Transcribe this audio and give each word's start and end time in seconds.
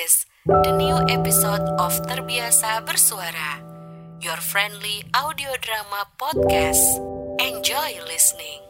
Digest, 0.00 0.26
the 0.46 0.72
new 0.80 0.96
episode 1.12 1.60
of 1.76 1.92
Terbiasa 2.08 2.80
Bersuara, 2.88 3.60
your 4.24 4.40
friendly 4.40 5.04
audio 5.12 5.52
drama 5.60 6.08
podcast. 6.16 7.04
Enjoy 7.36 8.00
listening. 8.08 8.64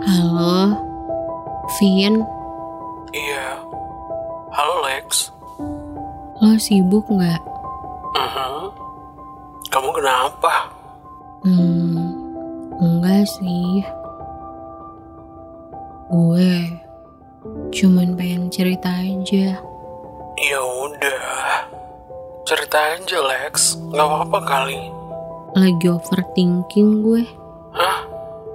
Halo, 0.00 0.74
Vin, 1.78 2.22
Iya. 3.10 3.58
Halo 4.54 4.76
Lex. 4.86 5.30
lo 6.40 6.56
sibuk 6.56 7.04
nggak? 7.06 7.42
Mhm. 8.16 8.72
Kamu 9.68 9.90
kenapa? 9.92 10.72
Hmm, 11.40 11.96
enggak 12.76 13.24
sih. 13.24 13.80
Gue 16.12 16.68
cuman 17.72 18.12
pengen 18.18 18.52
cerita 18.52 18.92
aja. 18.92 19.56
Ya 20.36 20.60
udah. 20.60 21.64
Cerita 22.44 22.98
aja 22.98 23.18
Lex. 23.24 23.80
Gak 23.88 24.04
apa-apa 24.04 24.40
kali. 24.44 24.80
Lagi 25.56 25.86
overthinking 25.88 27.00
gue. 27.00 27.24
Hah? 27.72 28.04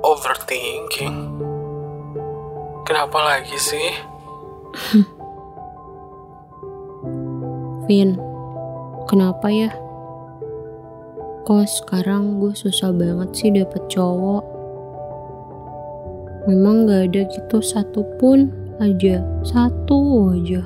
Overthinking? 0.06 1.42
Kenapa 2.86 3.18
lagi 3.18 3.58
sih? 3.58 3.90
Vin, 7.86 8.18
kenapa 9.10 9.50
ya? 9.50 9.70
Kok 11.46 11.62
sekarang 11.62 12.42
gue 12.42 12.58
susah 12.58 12.90
banget 12.90 13.30
sih 13.38 13.54
dapet 13.54 13.86
cowok? 13.94 14.42
Memang 16.50 16.90
gak 16.90 17.14
ada 17.14 17.22
gitu 17.30 17.62
satupun 17.62 18.50
aja, 18.82 19.22
satu 19.46 20.34
aja. 20.34 20.66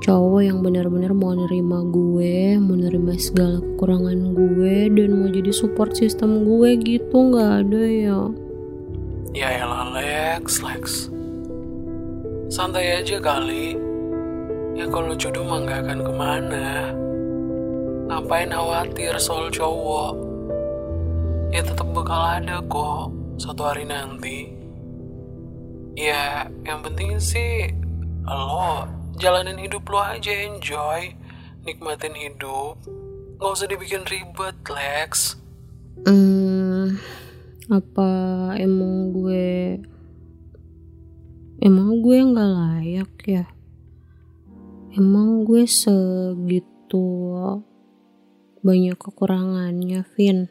Cowok 0.00 0.40
yang 0.40 0.64
benar-benar 0.64 1.12
mau 1.12 1.36
nerima 1.36 1.84
gue, 1.92 2.56
mau 2.56 2.72
nerima 2.72 3.12
segala 3.20 3.60
kekurangan 3.60 4.32
gue, 4.32 4.96
dan 4.96 5.20
mau 5.20 5.28
jadi 5.28 5.52
support 5.52 5.92
system 5.92 6.48
gue 6.48 6.80
gitu 6.80 7.28
gak 7.36 7.68
ada 7.68 7.84
ya. 7.84 8.20
Ya 9.36 9.48
elah 9.60 9.92
Lex, 9.92 10.64
Lex. 10.64 11.12
Santai 12.48 13.04
aja 13.04 13.20
kali. 13.20 13.76
Ya 14.72 14.88
kalau 14.88 15.12
jodoh 15.12 15.44
mah 15.44 15.68
gak 15.68 15.84
akan 15.84 16.00
ke 16.00 16.12
mana. 16.16 16.96
Ngapain 18.18 18.50
khawatir 18.50 19.14
soal 19.22 19.46
cowok? 19.46 20.18
Ya 21.54 21.62
tetap 21.62 21.86
bakal 21.94 22.18
ada 22.18 22.58
kok 22.66 23.14
suatu 23.38 23.62
hari 23.62 23.86
nanti. 23.86 24.50
Ya 25.94 26.50
yang 26.66 26.82
penting 26.82 27.22
sih 27.22 27.70
lo 28.26 28.90
jalanin 29.22 29.62
hidup 29.62 29.86
lo 29.86 30.02
aja 30.02 30.34
enjoy. 30.34 31.14
Nikmatin 31.62 32.18
hidup. 32.18 32.82
Gak 33.38 33.54
usah 33.54 33.70
dibikin 33.70 34.02
ribet 34.02 34.66
Lex. 34.66 35.38
Hmm, 36.02 36.98
apa 37.70 38.10
emang 38.58 39.14
gue 39.14 39.78
emang 41.62 42.02
gue 42.02 42.18
nggak 42.18 42.50
layak 42.50 43.14
ya? 43.30 43.46
Emang 44.98 45.46
gue 45.46 45.70
segitu 45.70 47.06
banyak 48.62 48.98
kekurangannya, 48.98 50.02
Vin? 50.14 50.50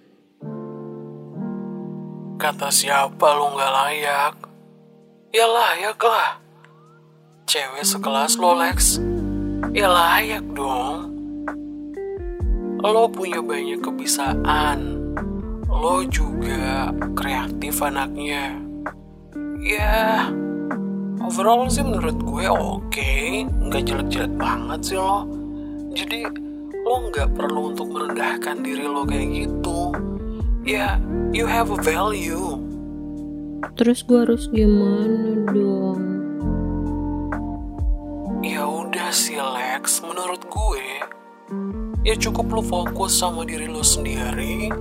Kata 2.37 2.69
siapa 2.69 3.33
lu 3.33 3.57
nggak 3.57 3.73
layak? 3.73 4.35
Ya 5.33 5.45
layak 5.49 5.99
lah. 5.99 6.37
Cewek 7.49 7.81
sekelas 7.81 8.37
lo 8.37 8.53
Lex. 8.55 9.01
Ya 9.73 9.89
layak 9.89 10.45
dong. 10.53 11.11
Lo 12.85 13.09
punya 13.09 13.41
banyak 13.41 13.81
kebisaan. 13.81 15.01
Lo 15.65 16.05
juga 16.07 16.93
kreatif 17.17 17.81
anaknya. 17.81 18.53
Ya, 19.65 20.29
overall 21.19 21.65
sih 21.67 21.81
menurut 21.81 22.21
gue 22.21 22.45
oke. 22.47 23.13
Nggak 23.67 23.83
jelek-jelek 23.83 24.33
banget 24.37 24.79
sih 24.93 24.97
lo. 25.01 25.25
Jadi 25.91 26.46
lo 26.87 27.11
nggak 27.11 27.35
perlu 27.35 27.75
untuk 27.75 27.91
merendahkan 27.91 28.63
diri 28.63 28.87
lo 28.87 29.03
kayak 29.03 29.27
gitu. 29.43 29.91
Ya, 30.63 30.95
you 31.35 31.43
have 31.43 31.67
a 31.67 31.79
value. 31.83 32.63
Terus 33.75 34.07
gue 34.07 34.23
harus 34.23 34.47
gimana 34.47 35.43
dong? 35.51 35.99
Ya 38.39 38.63
udah 38.63 39.11
sih 39.11 39.35
Lex, 39.35 39.99
menurut 39.99 40.47
gue 40.47 40.87
ya 42.07 42.15
cukup 42.15 42.47
lo 42.55 42.63
fokus 42.63 43.19
sama 43.19 43.43
diri 43.43 43.67
lo 43.67 43.83
sendiri, 43.83 44.71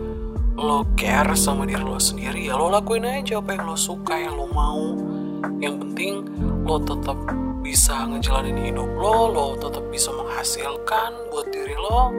lo 0.54 0.86
care 0.94 1.34
sama 1.34 1.66
diri 1.66 1.82
lo 1.82 1.98
sendiri, 1.98 2.46
ya 2.46 2.54
lo 2.54 2.70
lakuin 2.70 3.02
aja 3.02 3.42
apa 3.42 3.58
yang 3.58 3.66
lo 3.66 3.74
suka, 3.74 4.14
yang 4.14 4.38
lo 4.38 4.46
mau. 4.54 4.94
Yang 5.58 5.74
penting 5.82 6.14
lo 6.62 6.78
tetap 6.78 7.18
bisa 7.66 8.06
ngejalanin 8.06 8.70
hidup 8.70 8.86
lo, 8.94 9.26
lo 9.26 9.46
tetap 9.58 9.82
bisa 9.90 10.14
menghasilkan 10.14 11.10
buat 11.34 11.50
diri 11.50 11.74
lo. 11.74 12.14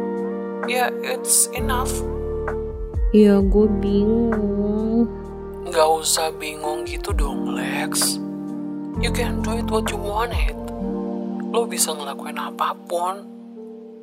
Ya, 0.68 0.92
it's 1.00 1.48
enough. 1.56 2.04
Ya 3.16 3.40
gue 3.40 3.72
bingung. 3.80 5.08
Nggak 5.64 5.88
usah 6.04 6.36
bingung 6.36 6.84
gitu 6.84 7.16
dong, 7.16 7.56
Lex. 7.56 8.20
You 9.00 9.16
can 9.16 9.40
do 9.40 9.56
it 9.56 9.72
what 9.72 9.88
you 9.88 9.96
want 9.96 10.36
it. 10.36 10.60
Lo 11.56 11.64
bisa 11.64 11.96
ngelakuin 11.96 12.36
apa 12.36 12.76
pun 12.84 13.24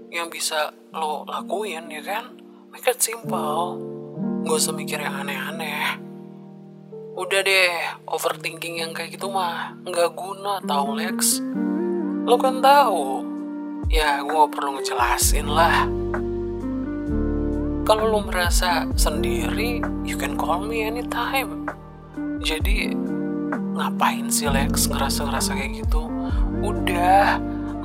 yang 0.09 0.33
bisa 0.33 0.73
lo 0.97 1.29
lakuin, 1.29 1.93
ya 1.93 2.01
kan? 2.01 2.41
Make 2.73 2.89
it 2.89 3.05
simple. 3.05 3.77
Nggak 4.49 4.57
usah 4.57 4.73
mikir 4.73 4.97
yang 4.97 5.21
aneh-aneh. 5.21 6.01
Udah 7.15 7.47
deh, 7.47 7.71
overthinking 8.11 8.83
yang 8.83 8.91
kayak 8.91 9.15
gitu 9.15 9.31
mah 9.31 9.79
nggak 9.87 10.19
guna 10.19 10.59
tau, 10.67 10.99
Lex. 10.99 11.39
Lo 12.27 12.35
kan 12.35 12.59
tahu. 12.59 13.23
Ya, 13.87 14.19
gue 14.27 14.35
gak 14.35 14.51
perlu 14.51 14.75
ngejelasin 14.75 15.47
lah. 15.47 15.87
Kalau 17.87 18.11
lo 18.11 18.19
merasa 18.27 18.91
sendiri, 18.99 19.79
you 20.03 20.19
can 20.19 20.35
call 20.35 20.59
me 20.67 20.83
anytime. 20.83 21.71
Jadi, 22.43 22.91
ngapain 23.79 24.27
sih 24.27 24.51
Lex 24.51 24.91
ngerasa-ngerasa 24.91 25.55
kayak 25.55 25.87
gitu? 25.87 26.11
Udah, 26.67 27.39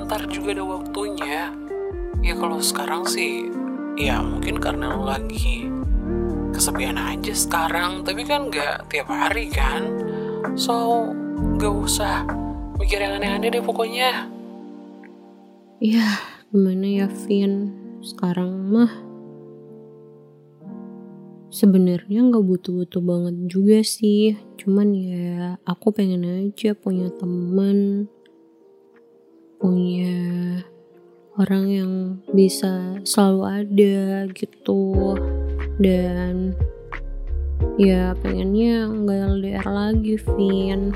ntar 0.09 0.25
juga 0.25 0.57
ada 0.57 0.66
waktunya. 0.66 1.53
Ya 2.25 2.34
kalau 2.34 2.57
sekarang 2.66 3.06
sih, 3.06 3.46
ya 3.94 4.25
mungkin 4.25 4.57
karena 4.57 4.97
lo 4.97 5.06
lagi 5.06 5.78
kesepian 6.51 6.97
aja 6.97 7.33
sekarang. 7.33 8.03
Tapi 8.03 8.21
kan 8.25 8.49
gak 8.49 8.89
tiap 8.89 9.09
hari 9.09 9.49
kan? 9.49 9.85
So, 10.55 11.07
gak 11.57 11.73
usah 11.73 12.27
mikir 12.79 13.01
yang 13.01 13.19
aneh-aneh 13.19 13.49
deh 13.53 13.63
pokoknya. 13.63 14.27
Ya 15.79 16.19
gimana 16.51 17.05
ya, 17.05 17.07
Vin? 17.07 17.71
Sekarang 17.99 18.51
mah 18.71 19.09
sebenarnya 21.49 22.29
nggak 22.29 22.45
butuh-butuh 22.45 23.01
banget 23.01 23.35
juga 23.49 23.81
sih 23.81 24.37
cuman 24.61 24.93
ya 24.93 25.57
aku 25.66 25.89
pengen 25.89 26.21
aja 26.21 26.77
punya 26.77 27.09
teman 27.17 28.05
punya 29.57 30.16
orang 31.41 31.66
yang 31.67 31.93
bisa 32.31 33.02
selalu 33.02 33.43
ada 33.66 34.29
gitu 34.31 35.17
dan 35.79 36.53
ya 37.79 38.11
pengennya 38.20 38.87
nggak 38.91 39.20
LDR 39.40 39.67
lagi 39.67 40.16
Vin 40.20 40.91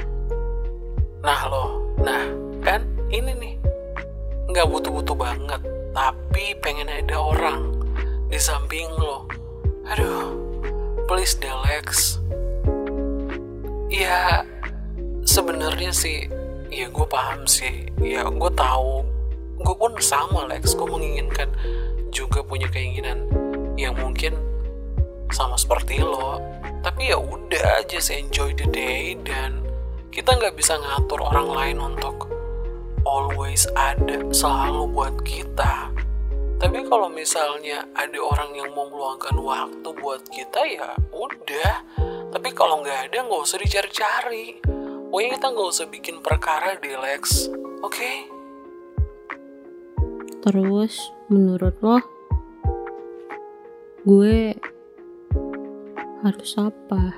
Nah 1.23 1.47
lo, 1.47 1.95
nah 2.03 2.27
kan 2.59 2.83
ini 3.07 3.31
nih 3.31 3.55
nggak 4.51 4.67
butuh-butuh 4.67 5.15
banget, 5.15 5.63
tapi 5.95 6.51
pengen 6.59 6.91
ada 6.91 7.15
orang 7.15 7.71
di 8.27 8.35
samping 8.35 8.91
lo. 8.99 9.23
Aduh, 9.87 10.35
please 11.07 11.39
deh 11.39 11.55
Lex. 11.63 12.19
Ya 13.87 14.43
sebenarnya 15.23 15.95
sih, 15.95 16.27
ya 16.67 16.91
gue 16.91 17.07
paham 17.07 17.47
sih, 17.47 17.87
ya 18.03 18.27
gue 18.27 18.51
tahu, 18.51 19.07
gue 19.63 19.75
pun 19.79 19.95
sama 20.03 20.43
Lex, 20.51 20.75
gue 20.75 20.87
menginginkan 20.91 21.47
juga 22.11 22.43
punya 22.43 22.67
keinginan 22.67 23.31
yang 23.79 23.95
mungkin 23.95 24.35
sama 25.33 25.57
seperti 25.57 25.99
lo. 25.99 26.37
Tapi 26.85 27.09
ya 27.09 27.17
udah 27.17 27.83
just 27.89 28.13
enjoy 28.13 28.53
the 28.53 28.69
day 28.69 29.17
dan 29.25 29.65
kita 30.13 30.29
nggak 30.37 30.53
bisa 30.53 30.77
ngatur 30.77 31.25
orang 31.25 31.49
lain 31.49 31.77
untuk 31.81 32.29
always 33.03 33.65
ada 33.73 34.21
selalu 34.31 34.87
buat 34.93 35.15
kita 35.25 35.89
Tapi 36.63 36.79
kalau 36.87 37.11
misalnya 37.11 37.83
ada 37.91 38.15
orang 38.23 38.55
yang 38.55 38.71
mau 38.71 38.87
meluangkan 38.87 39.35
waktu 39.35 39.89
buat 39.99 40.23
kita 40.31 40.63
ya 40.63 40.95
udah. 41.11 41.73
Tapi 42.31 42.49
kalau 42.55 42.79
nggak 42.79 43.11
ada 43.11 43.19
nggak 43.19 43.41
usah 43.43 43.59
dicari-cari. 43.59 44.63
Pokoknya 45.11 45.29
kita 45.35 45.47
nggak 45.51 45.69
usah 45.75 45.85
bikin 45.91 46.23
perkara 46.23 46.79
deh 46.79 46.95
Lex. 46.95 47.51
Oke? 47.83 47.91
Okay? 47.91 48.17
Terus 50.39 51.11
menurut 51.27 51.75
lo 51.83 51.99
gue 54.07 54.55
harus 56.23 56.55
apa? 56.55 57.13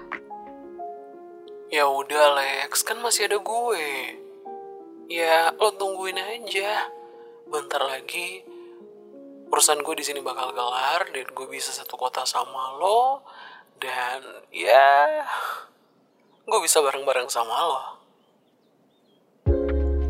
Ya 1.70 1.86
udah 1.86 2.36
Lex, 2.42 2.82
kan 2.82 2.98
masih 3.00 3.30
ada 3.30 3.38
gue. 3.38 3.88
Ya 5.08 5.54
lo 5.54 5.70
tungguin 5.78 6.18
aja. 6.18 6.90
Bentar 7.46 7.86
lagi 7.86 8.56
urusan 9.56 9.86
gue 9.86 9.96
di 9.96 10.06
sini 10.06 10.20
bakal 10.20 10.52
kelar 10.52 11.08
dan 11.14 11.28
gue 11.30 11.48
bisa 11.48 11.70
satu 11.72 11.96
kota 11.96 12.26
sama 12.26 12.76
lo 12.76 13.24
dan 13.80 14.20
ya 14.50 15.24
gue 16.44 16.60
bisa 16.60 16.82
bareng-bareng 16.82 17.32
sama 17.32 17.56
lo 17.56 17.84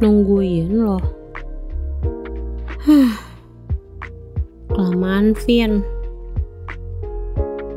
nungguin 0.02 0.72
lo 0.82 0.98
huh. 2.90 3.14
kelamaan 4.74 5.38
Vin 5.44 5.86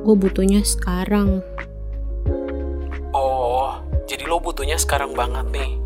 gue 0.08 0.16
butuhnya 0.16 0.64
sekarang 0.64 1.44
oh 3.12 3.76
jadi 4.08 4.25
lo 4.25 4.40
butuhnya 4.40 4.81
sekarang 4.81 5.12
banget 5.12 5.44
nih 5.52 5.76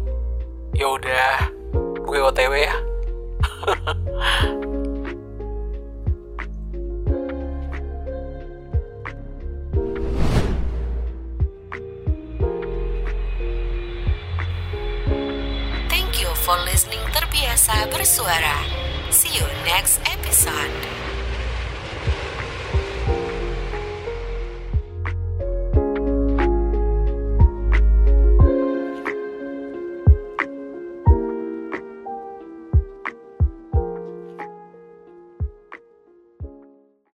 ya 0.79 0.95
udah 0.95 1.51
gue 2.07 2.19
otw 2.23 2.55
ya 2.55 2.71
for 16.43 16.59
listening 16.67 16.99
Terbiasa 17.15 17.87
Bersuara. 17.95 18.67
See 19.15 19.31
you 19.31 19.47
next 19.63 20.03
episode. 20.11 21.02